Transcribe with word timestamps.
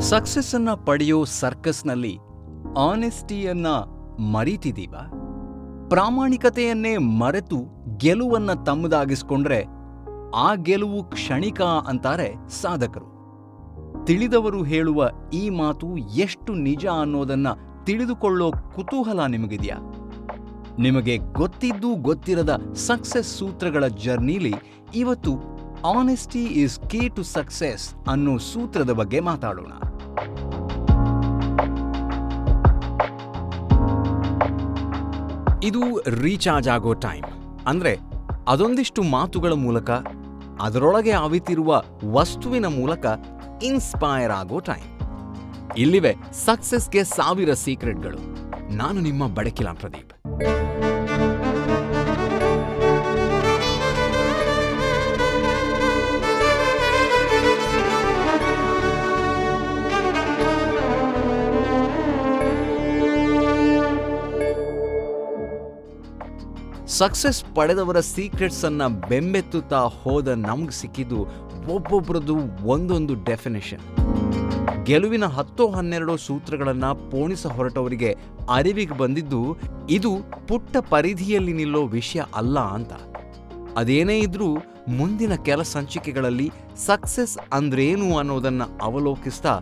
ಸಕ್ಸಸ್ಸನ್ನ 0.00 0.68
ಪಡೆಯೋ 0.74 1.24
ಸರ್ಕಸ್ನಲ್ಲಿ 1.24 2.18
ಆನೆಸ್ಟಿಯನ್ನ 2.78 3.66
ಮರೀತಿದ್ದೀವ? 4.32 4.94
ಪ್ರಾಮಾಣಿಕತೆಯನ್ನೇ 5.88 6.96
ಮರೆತು 6.96 7.56
ಗೆಲುವನ್ನ 7.96 8.52
ತಮ್ಮದಾಗಿಸ್ಕೊಂಡ್ರೆ 8.52 9.64
ಆ 10.34 10.54
ಗೆಲುವು 10.54 11.04
ಕ್ಷಣಿಕ 11.04 11.62
ಅಂತಾರೆ 11.62 12.48
ಸಾಧಕರು. 12.48 13.18
ತಿಳಿದವರು 14.04 14.62
ಹೇಳುವ 14.62 15.10
ಈ 15.32 15.50
ಮಾತು 15.50 15.96
ಎಷ್ಟು 15.96 16.54
ನಿಜ 16.54 16.86
ಅನ್ನೋದನ್ನ 16.86 17.46
ತಿಳಿದುಕೊಳ್ಳೋ 17.84 18.50
ಕುತೂಹಲ 18.50 19.26
ನಿಮಗಿದೆಯಾ? 19.26 19.76
ನಿಮಗೆ 20.78 21.16
ಗೊತ್ತಿದ್ದು 21.16 21.94
ಗೊತ್ತಿರದ 21.94 22.72
ಸಕ್ಸೆಸ್ 22.74 23.38
ಸೂತ್ರಗಳ 23.38 23.86
ಜರ್ನೀಲಿ 23.86 24.54
ಇವತ್ತು 24.94 25.57
honesty 25.86 26.40
is 26.62 26.76
key 26.92 27.00
to 27.16 27.22
success 27.22 27.84
ಅನ್ನೋ 28.12 28.32
ಸೂತ್ರದ 28.38 28.92
ಬಗ್ಗೆ 29.00 29.20
ಮಾತಾಡೋಣ. 29.28 29.72
ಇದು 35.68 35.82
ರೀಚಾರ್ಜ್ 36.24 36.68
ಆಗೋ 36.68 36.94
ಟೈಮ್ 37.06 37.26
ಅಂದ್ರೆ 37.66 37.92
ಅದೊಂದಿಷ್ಟು 38.48 39.02
ಮಾತುಗಳ 39.02 39.52
ಮೂಲಕ, 39.66 39.90
ಅದರೊಳಗೆ 40.66 41.14
ಅವಿತಿರುವ 41.24 41.82
ವಸ್ತುವಿನ 42.18 42.66
ಮೂಲಕ 42.66 43.06
ಇನ್ಸ್ಪೈರ್ 43.70 44.32
ಆಗೋ 44.40 44.60
ಟೈಮ್ 44.70 44.88
ಇಲ್ಲಿವೆ 45.76 46.12
ಸಕ್ಸಸ್ಗೆ 46.46 47.04
ಸಾವಿರ 47.04 47.52
ಸೀಕ್ರೆಟ್ಗಳು 47.64 48.20
ನಾನು 48.80 49.00
ನಿಮ್ಮ 49.00 49.26
ಬಡಕಿಲ 49.38 49.68
ಪ್ರದೀಪ್. 49.72 50.12
ಸಕ್ಸಸ್ 66.98 67.44
ಪಡೆದವರ 67.54 68.00
ಸೀಕ್ರೆಟ್ಸ್ 68.00 68.64
ಅನ್ನ 68.64 68.86
ಬೆಂಬೆತ್ತುತ್ತಾ 68.86 69.80
ಹೋದ 70.02 70.28
ನಮ್ಗೆ 70.28 70.70
ಸಿಕ್ಕಿದ್ದು 70.70 71.18
ಒಬ್ಬೊಬ್ರದ್ದು 71.74 72.36
ಒಂದೊಂದು 72.66 73.14
ಡೆಫಿನೇಷನ್ 73.24 73.84
ಗೆಲುವಿನ 74.84 75.24
ಹತ್ತು 75.26 75.68
ಹನ್ನೆರಡು 75.68 76.16
ಸೂತ್ರಗಳನ್ನ 76.16 76.84
ಪೋಣಿಸ 77.10 77.46
ಹೊರಟವರಿಗೆ 77.46 78.10
ಅರಿವಿಗೆ 78.50 78.98
ಬಂದಿದ್ದು 78.98 79.40
ಇದು 79.90 80.10
ಪುಟ್ಟ 80.48 80.76
ಪರಿಧಿಯಲ್ಲಿ 80.90 81.52
ನಿಲ್ಲೋ 81.52 81.86
ವಿಷಯ 81.86 82.22
ಅಲ್ಲ 82.36 82.58
ಅಂತ. 82.58 82.92
ಅದೇನೇ 83.76 84.18
ಇದ್ರೂ 84.18 84.48
ಮುಂದಿನ 84.88 85.34
ಕೆಲ 85.34 85.62
ಸಂಚಿಕೆಗಳಲ್ಲಿ 85.62 86.52
ಸಕ್ಸಸ್ 86.86 87.38
ಅಂದ್ರೇನು 87.52 88.18
ಅನ್ನೋದನ್ನು 88.18 88.78
ಅವಲೋಕಿಸ್ತಾ 88.82 89.54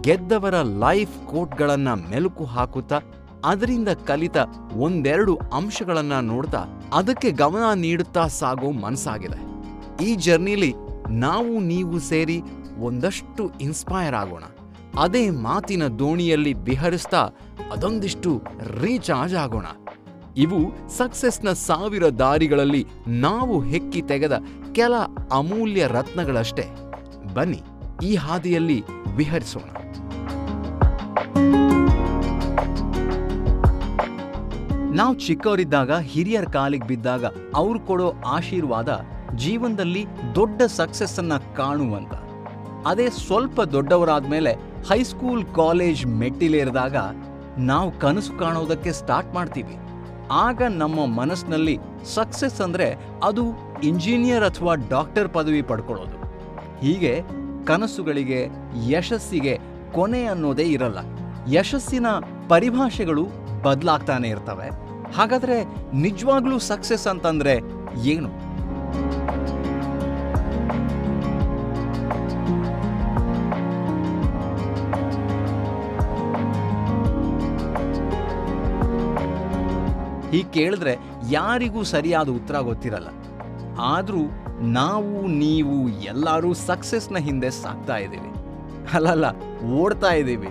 ಗೆದ್ದವರ 0.00 0.54
ಲೈಫ್ 0.78 1.26
ಕೋಟ್ಗಳನ್ನ 1.26 1.88
ಮೆಲುಕು 2.10 2.44
ಹಾಕುತ್ತಾ 2.44 2.98
ಅದರಿಂದ 3.44 3.88
ಕಲಿತ 3.88 4.36
ಒಂದೆರಡು 4.76 5.36
ಅಂಶಗಳನ್ನ 5.36 6.12
ನೋಡ್ತಾ 6.20 6.64
ಅದಕ್ಕೆ 6.92 7.30
ಗಮನ 7.30 7.72
ನೀಡುತ್ತಾ 7.74 8.26
ಸಾಗೋ 8.26 8.70
ಮನಸ್ಸಾಗಿದೆ. 8.70 9.40
ಈ 10.04 10.14
ಜರ್ನಿಲಿ 10.14 10.74
ನಾವು 11.10 11.60
ನೀವು 11.60 11.98
ಸೇರಿ 11.98 12.42
ಒಂದಷ್ಟು 12.78 13.50
ಇನ್ಸ್ಪೈರ್ 13.60 14.14
ಆಗೋಣ. 14.14 14.42
ಅದೇ 14.98 15.30
ಮಾತಿನ 15.30 15.86
ದೋಣಿಯಲ್ಲಿ 15.86 16.54
ಬಿಹರಿಸ್ತಾ 16.54 17.28
ಅದೊಂದಿಷ್ಟು 17.72 18.42
ರೀಚಾರ್ಜ್ 18.80 19.34
ಆಗೋಣ. 19.34 19.66
ಇವು 20.36 20.88
ಸಕ್ಸಸ್ನ 20.96 21.52
ಸಾವಿರ 21.52 22.08
ದಾರಿಗಳಲ್ಲಿ 22.08 22.86
ನಾವು 23.08 23.60
ಹೆಕ್ಕಿ 23.60 24.02
ತೆಗೆದ 24.02 24.40
ಕೆಲ 24.72 24.94
ಅಮೂಲ್ಯ 25.32 25.86
ರತ್ನಗಳಷ್ಟೇ. 25.86 26.66
ಬನ್ನಿ, 27.34 27.60
ಈ 28.06 28.14
ಹಾದಿಯಲ್ಲಿ 28.14 28.84
ವಿಹರಿಸೋಣ. 29.16 29.77
ನಾವು 34.94 35.14
ಚಿಕ್ಕವರಿದ್ದಾಗ 35.14 35.98
ಹಿರಿಯರ 35.98 36.44
ಕಾಲಿಗೆ 36.44 36.86
ಬಿದ್ದಾಗ 36.86 37.24
ಅವ್ರು 37.54 37.80
ಕೊಡೋ 37.80 38.14
ಆಶೀರ್ವಾದ 38.26 39.00
ಜೀವನದಲ್ಲಿ 39.34 40.06
ದೊಡ್ಡ 40.34 40.62
ಸಕ್ಸಸ್ 40.62 41.18
ಅನ್ನ 41.18 41.32
ಕಾಣುವಂತ. 41.36 42.14
ಅದೇ 42.86 43.10
ಸ್ವಲ್ಪ 43.10 43.60
ದೊಡ್ಡವರಾದ 43.60 44.26
ಮೇಲೆ 44.26 44.52
ಹೈಸ್ಕೂಲ್, 44.88 45.46
ಕಾಲೇಜ್ 45.46 46.06
ಮೆಟ್ಟಿಲೇರಿದಾಗ 46.06 46.96
ನಾವು 47.58 48.00
ಕನಸು 48.00 48.38
ಕಾಣೋದಕ್ಕೆ 48.38 48.92
ಸ್ಟಾರ್ಟ್ 48.92 49.34
ಮಾಡ್ತೀವಿ. 49.34 49.76
ಆಗ 50.30 50.62
ನಮ್ಮ 50.62 51.06
ಮನಸ್ಸಿನಲ್ಲಿ 51.06 51.78
ಸಕ್ಸಸ್ 52.14 52.60
ಅಂದ್ರೆ 52.60 52.96
ಅದು 53.22 53.42
ಇಂಜಿನಿಯರ್ 53.84 54.44
ಅಥವಾ 54.44 54.74
ಡಾಕ್ಟರ್ 54.74 55.28
ಪದವಿ 55.28 55.62
ಪಡ್ಕೊಳ್ಳೋದು. 55.62 56.16
ಹೀಗೆ 56.80 57.22
ಕನಸುಗಳಿಗೆ, 57.64 58.48
ಯಶಸ್ಸಿಗೆ 58.88 59.58
ಕೊನೆ 59.92 60.24
ಅನ್ನೋದೇ 60.24 60.62
ಇರಲ್ಲ. 60.62 60.98
ಯಶಸ್ಸಿನ 61.54 62.06
ಪರಿಭಾಷೆಗಳು 62.48 63.47
ಬದಲಾಗ್ತಾನೆ 63.62 64.28
ಇರ್ತವೆ. 64.28 64.70
ಹಾಗಾದ್ರೆ 65.12 65.64
ನಿಜವಾಗ್ಲೂ 65.94 66.58
ಸಕ್ಸಸ್ 66.58 67.06
ಅಂತಂದ್ರೆ 67.06 67.60
ಏನು? 68.04 68.48
ಹೀಗೆ 80.30 80.52
ಕೇಳಿದ್ರೆ 80.52 80.96
ಯಾರಿಗೂ 81.30 81.82
ಸರಿಯಾದ 81.82 82.28
ಉತ್ತರ 82.28 82.58
ಗೊತ್ತಿರಲ್ಲ. 82.58 83.06
ಆದರೂ 83.80 84.20
ನಾವು, 84.60 85.26
ನೀವು, 85.26 85.88
ಎಲ್ಲರೂ 85.88 86.54
ಸಕ್ಸಸ್ನ 86.54 87.16
ಹಿಂದೆ 87.16 87.50
ಸಾಕ್ತಾ 87.50 87.96
ಇದ್ದೀವಿ. 87.96 88.32
ಅಲ್ಲಲ್ಲ, 88.92 89.24
ಓಡ್ತಾ 89.62 90.12
ಇದ್ದೀವಿ. 90.12 90.48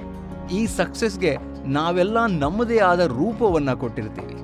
ಈ 0.52 0.66
ಸಕ್ಸಸ್ಗೆ 0.66 1.38
ನಾವೆಲ್ಲ 1.66 2.26
ನಮ್ಮದೇ 2.26 2.78
ಆದ 2.78 3.00
ರೂಪವನ್ನು 3.00 3.78
ಕೊಟ್ಟಿರ್ತೀವಿ. 3.78 4.36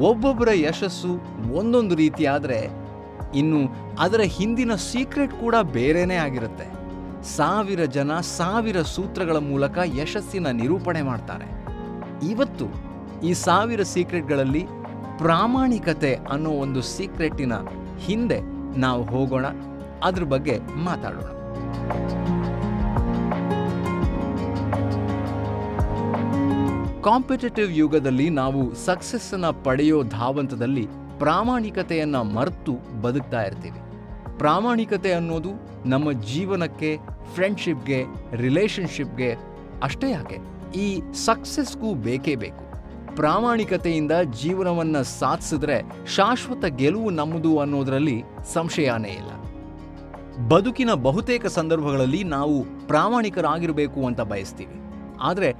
ಒಬ್ಬೊಬ್ಬರ 0.00 0.48
ಯಶಸ್ಸು 0.52 1.08
ಒಂದೊಂದು 1.52 1.94
ರೀತಿ 1.94 2.26
ಆದರೆ 2.26 2.70
ಇನ್ನು 3.34 3.58
ಅದರ 3.98 4.20
ಹಿಂದಿನ 4.20 4.74
ಸೀಕ್ರೆಟ್ 4.74 5.32
ಕೂಡ 5.32 5.54
ಬೇರೆನೇ 5.62 6.14
ಆಗಿರುತ್ತೆ. 6.14 6.80
ಸಾವಿರ 7.22 7.84
ಜನ 7.84 8.20
ಸಾವಿರ 8.20 8.82
ಸೂತ್ರಗಳ 8.82 9.36
ಮೂಲಕ 9.36 9.78
ಯಶಸ್ಸಿನ 9.84 10.46
ನಿರೂಪಣೆ 10.46 11.02
ಮಾಡ್ತಾರೆ. 11.02 11.64
ಇವತ್ತು 12.30 12.66
ಈ 13.20 13.32
ಸಾವಿರ 13.32 13.82
ಸೀಕ್ರೆಟ್ಗಳಲ್ಲಿ 13.82 14.66
ಪ್ರಾಮಾಣಿಕತೆ 15.18 16.14
ಅನ್ನೋ 16.14 16.50
ಒಂದು 16.50 16.82
ಸೀಕ್ರೆಟ್ಟಿನ 16.82 17.52
ಹಿಂದೆ 17.98 18.40
ನಾವು 18.78 19.02
ಹೋಗೋಣ. 19.02 19.46
ಅದ್ರ 20.04 20.24
ಬಗ್ಗೆ 20.24 20.58
ಮಾತಾಡೋಣ. 20.84 21.30
ಕಾಂಪಿಟೇಟಿವ್ 27.04 27.70
ಯುಗದಲ್ಲಿ 27.72 28.30
ನಾವು 28.30 28.62
ಸಕ್ಸಸ್ಸನ್ನು 28.86 29.50
ಪಡೆಯೋ 29.64 29.98
ಧಾವಂತದಲ್ಲಿ 30.02 30.86
ಪ್ರಾಮಾಣಿಕತೆಯನ್ನು 31.18 32.20
ಮರೆತು 32.36 32.74
ಬದುಕ್ತಾ 33.02 33.40
ಇರ್ತೀವಿ. 33.42 33.80
ಪ್ರಾಮಾಣಿಕತೆ 34.38 35.12
ಅನ್ನೋದು 35.12 35.52
ನಮ್ಮ 35.86 36.12
ಜೀವನಕ್ಕೆ 36.12 36.90
ಫ್ರೆಂಡ್ಶಿಪ್ಗೆ 37.34 37.98
ರಿಲೇಶನ್ಶಿಪ್ಗೆ 38.32 39.30
ಅಷ್ಟೇ 39.82 40.10
ಯಾಕೆ, 40.10 40.38
ಈ 40.78 40.86
ಸಕ್ಸಸ್ಗೂ 41.24 41.94
ಬೇಕೇ 41.94 42.34
ಬೇಕು. 42.34 42.64
ಪ್ರಾಮಾಣಿಕತೆಯಿಂದ 43.16 44.14
ಜೀವನವನ್ನ 44.42 44.96
ಸಾಧಿಸಿದ್ರೆ 45.02 45.78
ಶಾಶ್ವತ 46.16 46.64
ಗೆಲುವು 46.64 47.10
ನಮ್ಮದು 47.10 47.58
ಅನ್ನೋದರಲ್ಲಿ 47.58 48.18
ಸಂಶಯನೇ 48.52 49.12
ಇಲ್ಲ. 49.12 49.32
ಬದುಕಿನ 50.48 50.92
ಬಹುತೇಕ 51.08 51.46
ಸಂದರ್ಭಗಳಲ್ಲಿ 51.46 52.22
ನಾವು 52.36 52.58
ಪ್ರಾಮಾಣಿಕರಾಗಿರಬೇಕು 52.86 54.00
ಅಂತ 54.06 54.20
ಬಯಸ್ತೀವಿ. 54.32 54.76
ಆದರೆ 55.20 55.50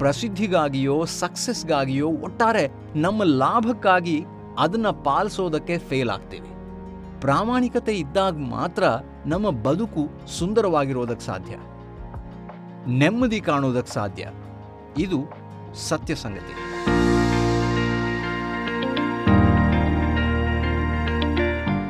ಪ್ರಸಿದ್ಧಿಗಾಗಿಯೋ 0.00 1.04
ಸಕ್ಸಸ್ಗಾಗಿಯೋ 1.04 2.08
ಒಟ್ಟಾರೆ 2.08 2.68
ನಮ್ಮ 2.96 3.22
ಲಾಭಕ್ಕಾಗಿ 3.22 4.24
ಅದನ್ನ 4.58 4.86
ಪಾಲಿಸೋದಕ್ಕೆ 4.86 5.78
ಫೇಲ್ 5.78 6.10
ಆಗ್ತೀವಿ. 6.10 6.48
ಪ್ರಾಮಾಣಿಕತೆ 7.20 7.94
ಇದ್ದಾಗ 7.94 8.38
ಮಾತ್ರ 8.38 8.84
ನಮ್ಮ 9.26 9.50
ಬದುಕು 9.50 10.28
ಸುಂದರವಾಗಿರೋದಕ್ಕೆ 10.38 11.26
ಸಾಧ್ಯ. 11.26 11.56
ನೆಮ್ಮದಿ 12.92 13.40
ಕಾಣೋದಕ್ಕೆ 13.40 13.92
ಸಾಧ್ಯ. 13.92 14.26
ಇದು 14.98 15.32
ಸತ್ಯ 15.74 16.14
ಸಂಗತಿ. 16.14 16.54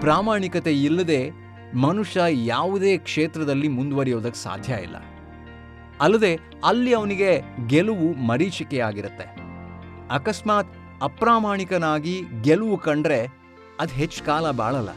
ಪ್ರಾಮಾಣಿಕತೆ 0.01 0.73
ಇಲ್ಲದೆ 0.73 1.31
ಮನುಷ್ಯ 1.75 2.21
ಯಾವುದೇ 2.29 2.97
ಕ್ಷೇತ್ರದಲ್ಲಿ 2.97 3.69
ಮುಂದುವರಿಯೋದಕ್ಕೆ 3.69 4.43
ಸಾಧ್ಯ 4.43 4.73
ಇಲ್ಲ. 4.73 4.97
ಅಲ್ಲದೆ 6.01 6.39
ಅಲ್ಲಿ 6.65 6.95
ಅವನಿಗೆ 6.95 7.41
ಗೆಲುವು 7.67 8.15
ಮರೀಚಿಕೆಯಾಗಿರುತ್ತೆ. 8.15 9.37
ಅಕಸ್ಮಾತ್ 10.11 10.75
ಅಪ್ರಾಮಾಣಿಕನಾಗಿ 11.03 12.23
ಗೆಲುವು 12.43 12.79
ಕಂಡ್ರೆ 12.79 13.27
ಅದು 13.81 13.95
ಹೆಚ್ಚು 13.95 14.25
ಕಾಲ 14.25 14.51
ಬಾಳಲ್ಲ. 14.51 14.89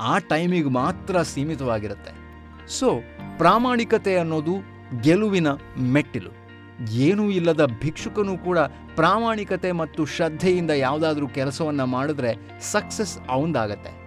ಆ 0.00 0.18
ಟೈಮಿಗೆ 0.18 0.68
ಮಾತ್ರ 0.68 1.22
ಸೀಮಿತವಾಗಿರುತ್ತೆ. 1.22 2.22
ಸೊ, 2.68 2.90
ಪ್ರಾಮಾಣಿಕತೆ 3.38 4.16
ಅನ್ನೋದು 4.16 4.54
ಗೆಲುವಿನ 5.00 5.46
ಮೆಟ್ಟಿಲು. 5.78 6.30
ಏನೂ 6.92 7.30
ಇಲ್ಲದ 7.30 7.64
ಭಿಕ್ಷುಕನೂ 7.80 8.38
ಕೂಡ 8.38 8.58
ಪ್ರಾಮಾಣಿಕತೆ 8.94 9.72
ಮತ್ತು 9.72 10.06
ಶ್ರದ್ಧೆಯಿಂದ 10.06 10.70
ಯಾವುದಾದ್ರೂ 10.70 11.28
ಕೆಲಸವನ್ನು 11.28 11.86
ಮಾಡಿದ್ರೆ 11.86 12.60
ಸಕ್ಸಸ್ 12.60 13.18
ಅವಂದಾಗತ್ತೆ. 13.30 14.01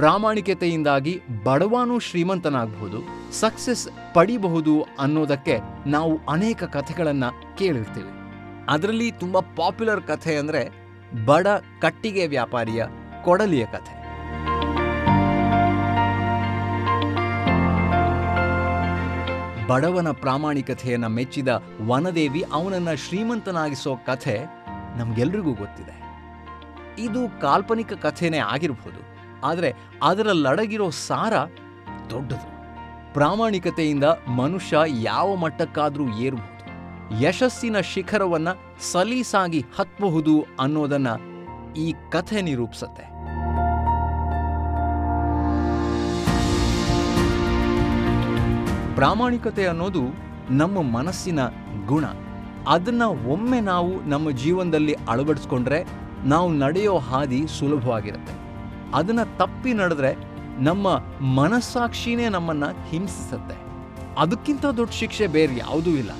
ಪ್ರಾಮಾಣಿಕತೆಯಿಂದಾಗಿ 0.00 1.22
ಬಡವನೂ 1.44 1.98
ಶ್ರೀಮಂತನಾಗಬಹುದು, 1.98 2.98
ಸಕ್ಸಸ್ 3.40 4.14
ಪಡಿಬಹುದು 4.14 4.74
ಅನ್ನೋದಕ್ಕೆ 4.98 5.56
ನಾವು 5.86 6.12
ಅನೇಕ 6.28 6.64
ಕಥೆಗಳನ್ನು 6.64 7.56
ಕೇಳಿರ್ತೀವಿ. 7.56 8.12
ಅದರಲ್ಲಿ 8.68 9.10
ತುಂಬ 9.12 9.38
ಪಾಪ್ಯುಲರ್ 9.56 10.02
ಕಥೆ 10.02 10.36
ಅಂದರೆ 10.36 10.62
ಬಡ 11.26 11.46
ಕಟ್ಟಿಗೆ 11.80 12.26
ವ್ಯಾಪಾರಿಯ 12.26 12.84
ಕೊಡಲಿಯ 13.24 13.66
ಕಥೆ. 13.66 13.94
ಬಡವನ 19.66 20.10
ಪ್ರಾಮಾಣಿಕತೆಯನ್ನು 20.10 21.08
ಮೆಚ್ಚಿದ 21.08 21.62
ವನದೇವಿ 21.86 22.44
ಅವನನ್ನು 22.52 22.96
ಶ್ರೀಮಂತನಾಗಿಸೋ 22.96 23.96
ಕಥೆ 23.96 24.38
ನಮಗೆಲ್ರಿಗೂ 24.96 25.54
ಗೊತ್ತಿದೆ. 25.54 25.96
ಇದು 26.98 27.40
ಕಾಲ್ಪನಿಕ 27.40 27.92
ಕಥೆನೇ 27.92 28.38
ಆಗಿರ್ಬೋದು 28.38 29.00
ಆದರೆ 29.44 29.74
ಅದರಲ್ಲಡಗಿರೋ 30.02 30.90
ಸಾರ 30.90 31.32
ದೊಡ್ಡದು. 32.10 32.60
ಪ್ರಾಮಾಣಿಕತೆಯಿಂದ 33.14 34.04
ಮನುಷ್ಯ 34.28 34.76
ಯಾವ 34.86 35.34
ಮಟ್ಟಕ್ಕಾದರೂ 35.34 36.08
ಏರಬಹುದು 36.18 36.60
ಯಶಸ್ಸಿನ 37.22 37.80
ಶಿಖರವನ್ನ 37.80 38.48
ಸಲೀಸಾಗಿ 38.92 39.64
ಹತ್ತಬಹುದು 39.78 40.46
ಅನ್ನೋದನ್ನ 40.60 41.06
ಈ 41.76 41.94
ಕಥೆ 42.10 42.42
ನಿರೂಪಿಸುತ್ತೆ. 42.42 43.02
ಪ್ರಾಮಾಣಿಕತೆ 48.94 49.66
ಅನ್ನೋದು 49.66 50.00
ನಮ್ಮ 50.50 50.82
ಮನಸ್ಸಿನ 50.82 51.38
ಗುಣ. 51.86 52.04
ಅದನ್ನ 52.68 53.02
ಒಮ್ಮೆ 53.02 53.60
ನಾವು 53.60 54.02
ನಮ್ಮ 54.02 54.30
ಜೀವನದಲ್ಲಿ 54.30 54.92
ಅಳವಡಿಸ್ಕೊಂಡ್ರೆ 54.92 55.84
ನಾವು 56.24 56.52
ನಡೆಯೋ 56.52 56.98
ಹಾದಿ 56.98 57.46
ಸುಲಭವಾಗಿರುತ್ತೆ. 57.46 58.39
ಅದನ್ನ 58.94 59.22
ತಪ್ಪಿ 59.22 59.72
ನಡೆದ್ರೆ 59.72 60.16
ನಮ್ಮ 60.62 60.88
ಮನಸ್ಸಾಕ್ಷಿನೇ 61.24 62.28
ನಮ್ಮನ್ನು 62.28 62.86
ಹಿಂಸಿಸುತ್ತೆ. 62.88 63.54
ಅದಕ್ಕಿಂತ 64.18 64.66
ದೊಡ್ಡ 64.66 64.92
ಶಿಕ್ಷೆ 64.92 65.26
ಬೇರೆ 65.26 65.56
ಯಾವುದೂ 65.56 65.90
ಇಲ್ಲ. 65.90 66.10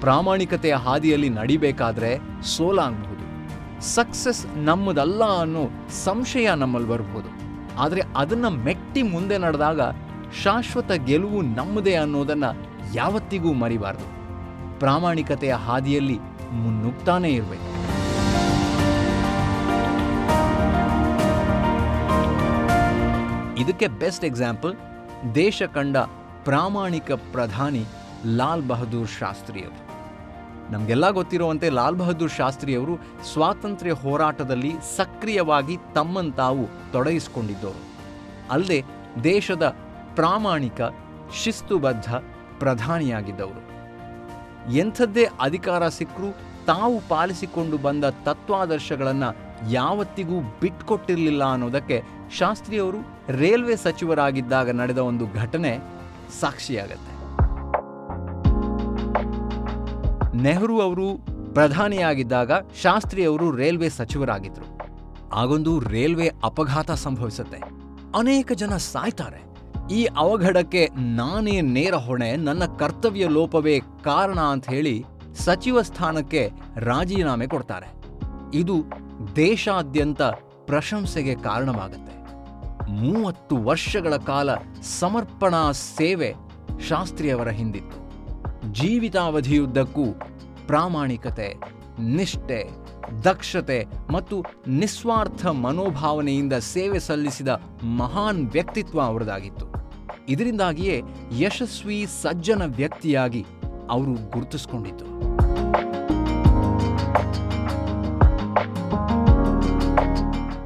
ಪ್ರಾಮಾಣಿಕತೆಯ 0.00 0.74
ಹಾದಿಯಲ್ಲಿ 0.74 1.28
ನಡಿಬೇಕಾದ್ರೆ 1.28 2.42
ಸೋಲಾಗಬಹುದು 2.42 3.22
ಸಕ್ಸಸ್ 3.80 4.46
ನಮ್ಮದಲ್ಲ 4.56 5.40
ಅನ್ನೋ 5.40 5.64
ಸಂಶಯ 6.04 6.54
ನಮ್ಮಲ್ಲಿ 6.54 6.88
ಬರಬಹುದು. 6.88 7.28
ಆದರೆ 7.78 8.02
ಅದನ್ನು 8.16 8.50
ಮೆಟ್ಟಿ 8.50 9.02
ಮುಂದೆ 9.02 9.38
ನಡೆದಾಗ 9.38 9.80
ಶಾಶ್ವತ 10.42 10.92
ಗೆಲುವು 10.92 11.42
ನಮ್ಮದೇ 11.42 11.94
ಅನ್ನೋದನ್ನು 11.94 12.56
ಯಾವತ್ತಿಗೂ 12.94 13.52
ಮರಿಬಾರದು. 13.52 14.06
ಪ್ರಾಮಾಣಿಕತೆಯ 14.80 15.54
ಹಾದಿಯಲ್ಲಿ 15.54 16.18
ಮುನ್ನುಗ್ತಾನೇ 16.52 17.30
ಇರಬೇಕು. 17.30 17.71
ಇದಕ್ಕೆ 23.58 23.88
ಬೆಸ್ಟ್ 23.88 24.24
ಎಕ್ಸಾಂಪಲ್ 24.24 24.76
ದೇಶ 25.34 25.62
ಕಂಡ 25.62 25.96
ಪ್ರಾಮಾಣಿಕ 26.44 27.12
ಪ್ರಧಾನಿ 27.12 27.84
ಲಾಲ್ 28.26 28.68
ಬಹದ್ದೂರ್ 28.68 29.08
ಶಾಸ್ತ್ರಿಯವರು. 29.08 29.92
ನಮಗೆಲ್ಲ 30.72 31.10
ಗೊತ್ತಿರುವಂತೆ 31.10 31.68
ಲಾಲ್ 31.68 31.96
ಬಹದ್ದೂರ್ 31.96 32.32
ಶಾಸ್ತ್ರಿಯವರು 32.32 33.24
ಸ್ವಾತಂತ್ರ್ಯ 33.32 33.92
ಹೋರಾಟದಲ್ಲಿ 33.92 34.72
ಸಕ್ರಿಯವಾಗಿ 34.96 35.76
ತಮ್ಮನ್ನು 35.94 36.32
ತಾವು 36.32 36.92
ತೊಡಗಿಸಿಕೊಂಡಿದ್ದವರು. 36.92 37.82
ಅಲ್ಲದೆ 38.50 38.84
ದೇಶದ 39.24 39.76
ಪ್ರಾಮಾಣಿಕ, 40.14 40.80
ಶಿಸ್ತುಬದ್ಧ 41.42 42.14
ಪ್ರಧಾನಿಯಾಗಿದ್ದವರು. 42.58 43.62
ಎಂಥದ್ದೇ 44.72 45.28
ಅಧಿಕಾರ 45.40 45.88
ಸಿಕ್ಕರೂ 45.88 46.32
ತಾವು 46.66 47.08
ಪಾಲಿಸಿಕೊಂಡು 47.08 47.78
ಬಂದ 47.78 48.04
ತತ್ವಾದರ್ಶಗಳನ್ನು 48.04 49.36
ಯಾವತ್ತಿಗೂ 49.70 50.40
ಬಿಟ್ಕೊಟ್ಟಿರಲಿಲ್ಲ 50.60 51.44
ಅನ್ನೋದಕ್ಕೆ 51.44 52.02
ಶಾಸ್ತ್ರಿಯವರು 52.38 52.98
ರೈಲ್ವೆ 53.38 53.76
ಸಚಿವರಾಗಿದ್ದಾಗ 53.76 54.70
ನಡೆದ 54.70 54.98
ಒಂದು 54.98 55.26
ಘಟನೆ 55.34 55.78
ಸಾಕ್ಷಿಯಾಗತ್ತೆ. 56.40 57.12
ನೆಹರು 60.42 60.80
ಅವರು 60.80 61.18
ಪ್ರಧಾನಿಯಾಗಿದ್ದಾಗ 61.54 62.50
ಶಾಸ್ತ್ರಿ 62.82 63.24
ಅವರು 63.24 63.56
ರೈಲ್ವೆ 63.56 63.88
ಸಚಿವರಾಗಿದ್ದರು 63.88 64.78
ಆಗೊಂದು 65.32 65.78
ರೈಲ್ವೆ 65.78 66.32
ಅಪಘಾತ 66.44 66.90
ಸಂಭವಿಸುತ್ತೆ. 66.90 67.58
ಅನೇಕ 68.18 68.52
ಜನ 68.52 68.76
ಸಾಯ್ತಾರೆ. 68.76 69.52
ಈ 69.90 70.04
ಅವಘಡಕ್ಕೆ 70.04 70.88
ನಾನೇ 70.96 71.60
ನೇರ 71.60 71.94
ಹೊಣೆ, 71.94 72.36
ನನ್ನ 72.36 72.64
ಕರ್ತವ್ಯ 72.64 73.28
ಲೋಪವೇ 73.28 73.80
ಕಾರಣ 73.80 74.40
ಅಂತ 74.40 74.70
ಹೇಳಿ 74.70 75.04
ಸಚಿವ 75.34 75.82
ಸ್ಥಾನಕ್ಕೆ 75.82 76.50
ರಾಜೀನಾಮೆ 76.76 77.46
ಕೊಡ್ತಾರೆ. 77.46 77.92
ಇದು 78.54 78.84
ದೇಶಾದ್ಯಂತ 79.36 80.22
ಪ್ರಶಂಸೆಗೆ 80.66 81.34
ಕಾರಣವಾಗುತ್ತೆ. 81.34 82.21
ಮೂವತ್ತು 82.88 83.56
ವರ್ಷಗಳ 83.56 84.16
ಕಾಲ 84.16 84.54
ಸಮರ್ಪಣಾ 84.82 85.72
ಸೇವೆ 85.72 86.34
ಶಾಸ್ತ್ರಿಯವರ 86.88 87.48
ಹಿಂದಿತ್ತು. 87.48 88.02
ಜೀವಿತಾವಧಿಯುದ್ದಕ್ಕೂ 88.72 90.04
ಪ್ರಾಮಾಣಿಕತೆ, 90.66 91.54
ನಿಷ್ಠೆ, 92.00 92.64
ದಕ್ಷತೆ 93.24 93.86
ಮತ್ತು 94.12 94.44
ನಿಸ್ವಾರ್ಥ 94.68 95.46
ಮನೋಭಾವನೆಯಿಂದ 95.46 96.52
ಸೇವೆ 96.52 96.98
ಸಲ್ಲಿಸಿದ 96.98 97.48
ಮಹಾನ್ 97.84 98.50
ವ್ಯಕ್ತಿತ್ವ 98.50 99.00
ಅವರದಾಗಿತ್ತು. 99.00 99.66
ಇದರಿಂದಾಗಿಯೇ 100.28 101.02
ಯಶಸ್ವಿ 101.38 102.06
ಸಜ್ಜನ 102.22 102.62
ವ್ಯಕ್ತಿಯಾಗಿ 102.66 103.44
ಅವರು 103.90 104.30
ಗುರುತಿಸ್ಕೊಂಡಿದ್ದು 104.30 105.11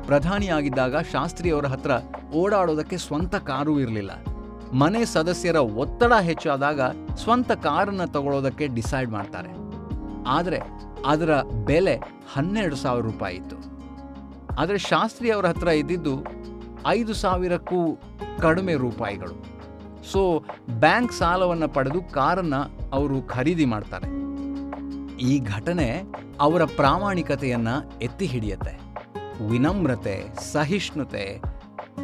ಪ್ರಧಾನಿಯಾಗಿದ್ದಾಗ 0.06 0.98
ಶಾಸ್ತ್ರಿಯವರ 0.98 1.66
ಹತ್ರ 1.66 1.90
ಓಡಾಡೋದಕ್ಕೆ 2.34 2.96
ಸ್ವಂತ 2.96 3.34
ಕಾರೂ 3.34 3.78
ಇರಲಿಲ್ಲ. 3.80 4.10
ಮನೆ 4.72 5.04
ಸದಸ್ಯರ 5.04 5.56
ಒತ್ತಡ 5.56 6.12
ಹೆಚ್ಚಾದಾಗ 6.12 6.80
ಸ್ವಂತ 7.16 7.52
ಕಾರನ್ನು 7.52 8.12
ತಗೊಳ್ಳೋದಕ್ಕೆ 8.12 8.66
ಡಿಸೈಡ್ 8.66 9.10
ಮಾಡ್ತಾರೆ. 9.10 9.48
ಆದರೆ 10.26 10.60
ಅದರ 11.06 11.40
ಬೆಲೆ 11.64 11.96
ಹನ್ನೆರಡು 12.34 12.76
ಸಾವಿರ 12.76 13.04
ರೂಪಾಯಿ 13.04 13.36
ಇತ್ತು. 13.36 13.56
ಆದರೆ 14.58 14.78
ಶಾಸ್ತ್ರಿ 14.78 15.30
ಅವರ 15.30 15.46
ಹತ್ರ 15.46 15.68
ಇದ್ದಿದ್ದು 15.68 16.24
ಐದು 16.86 17.14
ಸಾವಿರಕ್ಕೂ 17.14 17.98
ಕಡಿಮೆ 18.40 18.74
ರೂಪಾಯಿಗಳು. 18.74 19.56
ಸೊ, 20.12 20.44
ಬ್ಯಾಂಕ್ 20.70 21.12
ಸಾಲವನ್ನು 21.12 21.68
ಪಡೆದು 21.68 22.02
ಕಾರನ್ನು 22.02 22.90
ಅವರು 22.92 23.22
ಖರೀದಿ 23.22 23.64
ಮಾಡ್ತಾರೆ. 23.64 24.06
ಈ 25.18 25.38
ಘಟನೆ 25.38 26.02
ಅವರ 26.40 26.64
ಪ್ರಾಮಾಣಿಕತೆಯನ್ನು 26.64 28.00
ಎತ್ತಿ 28.00 28.26
ಹಿಡಿಯುತ್ತೆ. 28.26 28.85
ವಿನಮ್ರತೆ, 29.40 30.28
ಸಹಿಷ್ಣುತೆ, 30.52 31.40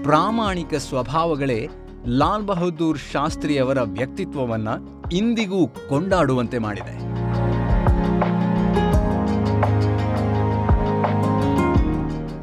ಪ್ರಾಮಾಣಿಕ 0.02 0.74
ಸ್ವಭಾವಗಳೇ 0.74 1.68
ಲಾಲ್ 2.06 2.46
ಬಹದ್ದೂರ್ 2.46 2.98
ಶಾಸ್ತ್ರಿಯವರ 2.98 3.80
ವ್ಯಕ್ತಿತ್ವವನ್ನ 3.80 4.68
ಇಂದಿಗೂ 5.12 5.66
ಕೊಂಡಾಡುವಂತೆ 5.66 6.58
ಮಾಡಿದೆ. 6.58 7.12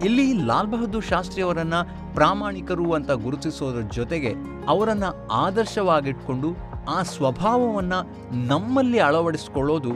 ಇಲ್ಲಿ 0.05 0.33
ಲಾಲ್ 0.33 0.67
ಬಹದ್ದೂರ್ 0.67 1.05
ಶಾಸ್ತ್ರಿಯವರನ್ನ 1.05 1.73
ಪ್ರಾಮಾಣಿಕರು 2.13 2.93
ಅಂತ 2.93 3.11
ಗುರುತಿಸೋದ್ರ 3.11 3.81
ಜೊತೆಗೆ 3.81 4.33
ಅವರನ್ನ 4.67 5.03
ಆದರ್ಶವಾಗಿಟ್ಕೊಂಡು 5.31 6.47
ಆ 6.89 7.03
ಸ್ವಭಾವವನ್ನ 7.03 7.93
ನಮ್ಮಲ್ಲಿ 8.31 8.99
ಅಳವಡಿಸಿಕೊಳ್ಳೋದು 8.99 9.91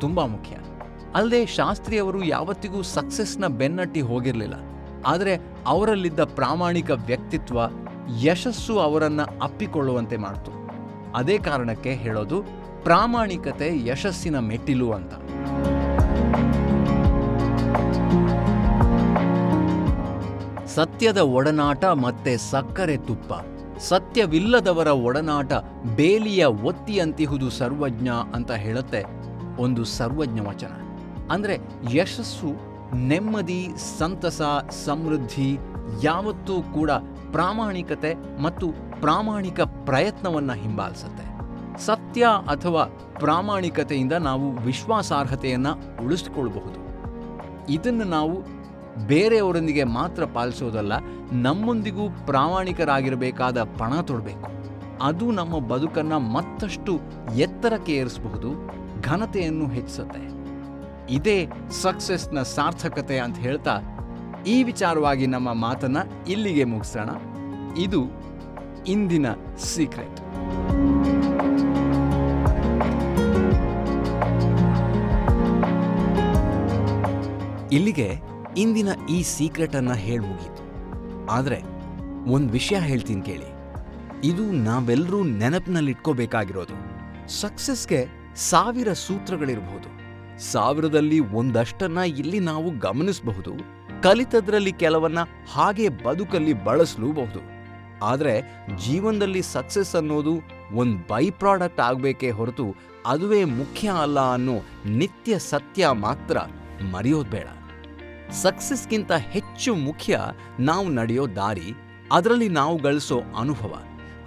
ತುಂಬಾ 0.00 0.26
ಮುಖ್ಯ. 0.26 0.56
ಅಲ್ಲದೆ 1.14 1.46
ಶಾಸ್ತ್ರಿಯವರು 1.46 2.24
ಯಾವತ್ತಿಗೂ 2.24 2.82
ಸಕ್ಸಸ್ನ 2.82 3.46
ಬೆನ್ನಟ್ಟಿ 3.46 4.00
ಹೋಗಿರಲಿಲ್ಲ. 4.00 4.54
ಆದರೆ 5.06 5.40
ಅವರಲ್ಲಿದ್ದ 5.66 6.24
ಪ್ರಾಮಾಣಿಕ 6.24 6.90
ವ್ಯಕ್ತಿತ್ವ, 6.90 7.60
ಯಶಸ್ಸು 8.22 8.78
ಅವರನ್ನು 8.78 9.38
ಅಪ್ಪಿಕೊಳ್ಳುವಂತೆ 9.44 10.16
ಮಾಡ್ತು. 10.16 10.50
ಅದೇ 11.14 11.38
ಕಾರಣಕ್ಕೆ 11.38 11.92
ಹೇಳೋದು 11.92 12.42
ಪ್ರಾಮಾಣಿಕತೆ 12.82 13.86
ಯಶಸ್ಸಿನ 13.86 14.38
ಮೆಟ್ಟಿಲು 14.38 14.92
ಅಂತ. 14.92 15.14
ಸತ್ಯದ 20.66 21.18
ಒಡನಾಟ 21.18 21.84
ಮತ್ತೆ 21.84 22.36
ಸಕ್ಕರೆ 22.36 22.96
ತುಪ್ಪ. 22.96 23.32
ಸತ್ಯವಿಲ್ಲದವರ 23.78 24.86
ಒಡನಾಟ 24.86 25.52
ಬೇಲಿಯ 25.96 26.44
ಒತ್ತಿಯಂತಿಹುದು 26.44 27.50
ಸರ್ವಜ್ಞ 27.50 28.08
ಅಂತ 28.34 28.50
ಹೇಳುತ್ತೆ 28.50 29.04
ಒಂದು 29.62 29.84
ಸರ್ವಜ್ಞ 29.84 30.40
ವಚನ. 30.40 30.87
ಅಂದ್ರೆ 31.30 31.58
ಯಶಸ್ಸು, 31.92 32.68
ನೆಮ್ಮದಿ, 32.96 33.68
ಸಂತಸ, 33.98 34.42
ಸಮೃದ್ಧಿ 34.84 35.58
ಯಾವತ್ತೂ 36.02 36.62
ಕೂಡ 36.62 36.90
ಪ್ರಾಮಾಣಿಕತೆ 37.32 38.14
ಮತ್ತು 38.42 38.68
ಪ್ರಾಮಾಣಿಕ 39.00 39.60
ಪ್ರಯತ್ನವನ್ನು 39.60 40.52
ಹಿಂಬಾಲಿಸುತ್ತೆ. 40.52 41.28
ಸತ್ಯ 41.84 42.26
ಅಥವಾ 42.48 42.84
ಪ್ರಾಮಾಣಿಕತೆಯಿಂದ 43.18 44.12
ನಾವು 44.12 44.50
ವಿಶ್ವಾಸಾರ್ಹತೆಯನ್ನು 44.50 46.04
ಉಳಿಸ್ಕೊಳ್ಬಹುದು. 46.04 46.88
ಇದನ್ನು 47.72 48.04
ನಾವು 48.04 48.42
ಬೇರೆಯವರೊಂದಿಗೆ 49.06 49.84
ಮಾತ್ರ 49.84 50.24
ಪಾಲಿಸೋದಲ್ಲ, 50.24 50.92
ನಮ್ಮೊಂದಿಗೂ 51.32 52.10
ಪ್ರಾಮಾಣಿಕರಾಗಿರಬೇಕಾದ 52.26 53.62
ಪಣ 53.62 54.00
ತೊಡಬೇಕು. 54.00 54.50
ಅದು 55.02 55.30
ನಮ್ಮ 55.30 55.58
ಬದುಕನ್ನು 55.58 56.18
ಮತ್ತಷ್ಟು 56.18 57.00
ಎತ್ತರಕ್ಕೆ 57.36 57.92
ಏರಿಸಬಹುದು 57.92 58.48
ಘನತೆಯನ್ನು 59.02 59.66
ಹೆಚ್ಚಿಸುತ್ತೆ. 59.68 60.37
ಇದೇ 61.10 61.48
ಸಕ್ಸಸ್ನ 61.70 62.42
ಸಾರ್ಥಕತೆ 62.42 63.18
ಅಂತ 63.18 63.38
ಹೇಳ್ತಾ 63.38 63.80
ಈ 64.46 64.62
ವಿಚಾರವಾಗಿ 64.62 65.26
ನಮ್ಮ 65.26 65.52
ಮಾತನ್ನ 65.52 65.96
ಇಲ್ಲಿಗೆ 66.28 66.64
ಮುಗಿಸೋಣ. 66.64 67.08
ಇದು 67.78 68.02
ಇಂದಿನ 68.86 69.26
ಸೀಕ್ರೆಟ್. 69.58 70.20
ಇಲ್ಲಿಗೆ 77.72 78.18
ಇಂದಿನ 78.56 78.88
ಈ 79.10 79.22
ಸೀಕ್ರೆಟ್ 79.22 79.76
ಅನ್ನ 79.76 79.92
ಹೇಳ್ 79.92 80.20
ಮುಗೀತು. 80.20 80.68
ಆದ್ರೆ 81.26 81.62
ಒಂದು 82.30 82.52
ವಿಷಯ 82.52 82.76
ಹೇಳ್ತೀನಿ 82.78 83.22
ಕೇಳಿ. 83.22 83.58
ಇದು 84.24 84.42
ನಾವೆಲ್ಲರೂ 84.42 85.24
ನೆನಪಿನಲ್ಲಿಟ್ಕೋಬೇಕಾಗಿರೋದು. 85.24 86.76
ಸಕ್ಸಸ್ಗೆ 87.28 88.06
ಸಾವಿರ 88.36 88.92
ಸೂತ್ರಗಳಿರಬಹುದು 88.92 89.87
ಸಾವಿರದಲ್ಲಿ 90.38 91.20
ಒಂದಷ್ಟನ್ನ 91.20 91.98
ಇಲ್ಲಿ 91.98 92.40
ನಾವು 92.40 92.70
ಗಮನಿಸಬಹುದು, 92.78 93.52
ಕಲಿತದ್ರಲ್ಲಿ 94.02 94.72
ಕೆಲವನ್ನ 94.72 95.18
ಹಾಗೆ 95.52 95.88
ಬದುಕಲ್ಲಿ 95.88 96.52
ಬಳಸಲೂಬಹುದು. 96.64 97.40
ಆದರೆ 98.02 98.64
ಜೀವನದಲ್ಲಿ 98.76 99.42
ಸಕ್ಸಸ್ 99.42 99.94
ಅನ್ನೋದು 99.94 100.34
ಒಂದು 100.72 100.96
ಬೈ 101.08 101.30
ಪ್ರಾಡಕ್ಟ್ 101.30 101.80
ಆಗಬೇಕೇ 101.80 102.30
ಹೊರತು 102.30 102.66
ಅದುವೇ 103.06 103.44
ಮುಖ್ಯ 103.44 103.88
ಅಲ್ಲ 103.88 104.32
ಅನ್ನೋ 104.32 104.56
ನಿತ್ಯ 104.86 105.38
ಸತ್ಯ 105.38 105.88
ಮಾತ್ರ 105.88 106.38
ಮರೆಯೋದು 106.92 107.30
ಬೇಡ. 107.30 107.46
ಸಕ್ಸಸ್ಗಿಂತ 108.32 109.12
ಹೆಚ್ಚು 109.12 109.74
ಮುಖ್ಯ 109.74 110.20
ನಾವು 110.60 110.88
ನಡೆಯೋ 110.88 111.26
ದಾರಿ, 111.26 111.74
ಅದರಲ್ಲಿ 112.12 112.48
ನಾವು 112.48 112.78
ಗಳಿಸೋ 112.78 113.20
ಅನುಭವ. 113.38 113.74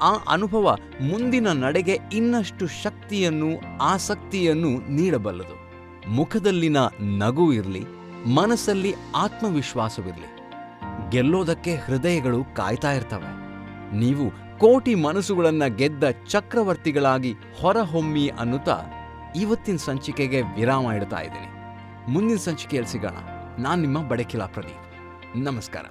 ಆ 0.01 0.11
ಅನುಭವ 0.29 0.75
ಮುಂದಿನ 1.01 1.47
ನಡೆಗೆ 1.51 1.97
ಇನ್ನಷ್ಟು 2.13 2.67
ಶಕ್ತಿಯನ್ನು, 2.67 3.49
ಆಸಕ್ತಿಯನ್ನು 3.81 4.71
ನೀಡಬಲ್ಲದು. 4.91 5.60
ಮುಖದಲ್ಲಿನ 6.07 6.77
ನಗು 6.99 7.53
ಇರಲಿ, 7.53 7.85
ಮನಸ್ಸಲ್ಲಿ 8.25 8.95
ಆತ್ಮವಿಶ್ವಾಸವಿರಲಿ. 9.15 10.41
ಗೆಲ್ಲೋದಕ್ಕೆ 11.09 11.75
ಹೃದಯಗಳು 11.75 12.55
ಕಾಯ್ತಾ 12.55 12.91
ಇರ್ತವೆ. 12.91 13.51
ನೀವು 13.97 14.31
ಕೋಟಿ 14.59 14.95
ಮನಸ್ಸುಗಳನ್ನು 14.95 15.75
ಗೆದ್ದ 15.75 16.03
ಚಕ್ರವರ್ತಿಗಳಾಗಿ 16.27 17.35
ಹೊರಹೊಮ್ಮಿ 17.61 18.27
ಅನ್ನುತ್ತಾ 18.27 18.79
ಇವತ್ತಿನ 19.35 19.75
ಸಂಚಿಕೆಗೆ 19.75 20.41
ವಿರಾಮ 20.41 20.91
ಇಡ್ತಾ 20.91 21.19
ಇದ್ದೀನಿ. 21.19 21.51
ಮುಂದಿನ 22.11 22.37
ಸಂಚಿಕೆಯಲ್ಲಿ 22.37 22.91
ಸಿಗೋಣ. 22.91 23.17
ನಾನು 23.59 23.81
ನಿಮ್ಮ 23.81 24.07
ಬಡಕಿಲಾ 24.07 24.45
ಪ್ರದೀಪ್. 24.45 25.37
ನಮಸ್ಕಾರ. 25.37 25.85